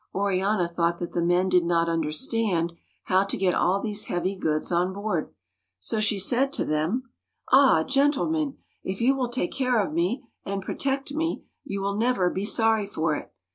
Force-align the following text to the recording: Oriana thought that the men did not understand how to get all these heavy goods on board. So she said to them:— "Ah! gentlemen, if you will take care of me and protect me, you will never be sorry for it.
Oriana 0.15 0.67
thought 0.67 0.97
that 0.97 1.11
the 1.11 1.21
men 1.21 1.47
did 1.47 1.63
not 1.63 1.87
understand 1.87 2.73
how 3.03 3.23
to 3.23 3.37
get 3.37 3.53
all 3.53 3.79
these 3.79 4.05
heavy 4.05 4.35
goods 4.35 4.71
on 4.71 4.93
board. 4.93 5.31
So 5.79 5.99
she 5.99 6.17
said 6.17 6.51
to 6.53 6.65
them:— 6.65 7.03
"Ah! 7.51 7.83
gentlemen, 7.83 8.57
if 8.83 8.99
you 8.99 9.15
will 9.15 9.29
take 9.29 9.51
care 9.51 9.79
of 9.79 9.93
me 9.93 10.23
and 10.43 10.63
protect 10.63 11.13
me, 11.13 11.43
you 11.63 11.81
will 11.83 11.95
never 11.97 12.31
be 12.31 12.45
sorry 12.45 12.87
for 12.87 13.13
it. 13.13 13.31